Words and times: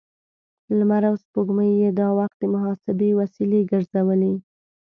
لمر 0.77 1.03
او 1.09 1.15
سپوږمۍ 1.23 1.71
يې 1.81 1.89
د 1.99 2.01
وخت 2.17 2.35
د 2.39 2.43
محاسبې 2.53 3.09
وسیلې 3.21 3.61
ګرځولې. 3.71 4.33